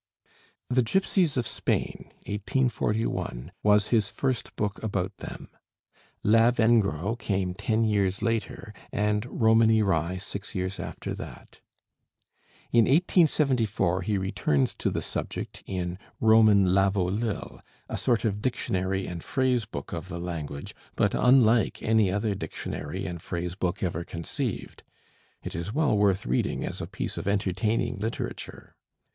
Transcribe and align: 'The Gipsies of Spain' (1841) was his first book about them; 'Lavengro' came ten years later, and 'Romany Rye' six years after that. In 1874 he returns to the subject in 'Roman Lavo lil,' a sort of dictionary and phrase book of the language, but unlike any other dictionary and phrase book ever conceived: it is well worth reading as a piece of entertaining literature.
'The 0.71 0.81
Gipsies 0.81 1.37
of 1.37 1.45
Spain' 1.45 2.05
(1841) 2.25 3.51
was 3.61 3.89
his 3.89 4.09
first 4.09 4.55
book 4.55 4.81
about 4.81 5.15
them; 5.17 5.47
'Lavengro' 6.25 7.15
came 7.15 7.53
ten 7.53 7.83
years 7.83 8.23
later, 8.23 8.73
and 8.91 9.27
'Romany 9.29 9.83
Rye' 9.83 10.17
six 10.17 10.55
years 10.55 10.79
after 10.79 11.13
that. 11.13 11.61
In 12.71 12.85
1874 12.85 14.01
he 14.01 14.17
returns 14.17 14.73
to 14.73 14.89
the 14.89 15.03
subject 15.03 15.61
in 15.67 15.99
'Roman 16.19 16.73
Lavo 16.73 17.07
lil,' 17.07 17.61
a 17.87 17.95
sort 17.95 18.25
of 18.25 18.41
dictionary 18.41 19.05
and 19.05 19.23
phrase 19.23 19.65
book 19.65 19.93
of 19.93 20.07
the 20.09 20.17
language, 20.19 20.73
but 20.95 21.13
unlike 21.13 21.79
any 21.83 22.11
other 22.11 22.33
dictionary 22.33 23.05
and 23.05 23.21
phrase 23.21 23.53
book 23.53 23.83
ever 23.83 24.03
conceived: 24.03 24.81
it 25.43 25.53
is 25.53 25.71
well 25.75 25.95
worth 25.95 26.25
reading 26.25 26.65
as 26.65 26.81
a 26.81 26.87
piece 26.87 27.17
of 27.17 27.27
entertaining 27.27 27.97
literature. 27.97 28.75